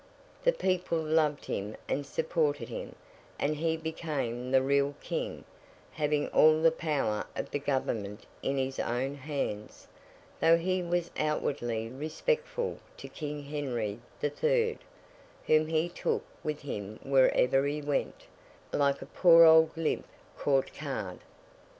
The 0.45 0.51
people 0.51 0.97
loved 0.99 1.45
him 1.45 1.75
and 1.87 2.07
supported 2.07 2.69
him, 2.69 2.95
and 3.37 3.57
he 3.57 3.77
became 3.77 4.49
the 4.49 4.63
real 4.63 4.95
King; 4.99 5.43
having 5.91 6.27
all 6.29 6.59
the 6.59 6.71
power 6.71 7.27
of 7.35 7.51
the 7.51 7.59
government 7.59 8.25
in 8.41 8.57
his 8.57 8.79
own 8.79 9.13
hands, 9.13 9.85
though 10.39 10.57
he 10.57 10.81
was 10.81 11.11
outwardly 11.19 11.87
respectful 11.87 12.79
to 12.97 13.07
King 13.09 13.43
Henry 13.43 13.99
the 14.19 14.31
Third, 14.31 14.79
whom 15.45 15.67
he 15.67 15.87
took 15.87 16.25
with 16.43 16.61
him 16.61 16.99
wherever 17.03 17.67
he 17.67 17.79
went, 17.79 18.25
like 18.73 19.03
a 19.03 19.05
poor 19.05 19.43
old 19.45 19.69
limp 19.77 20.07
court 20.35 20.71
card. 20.73 21.19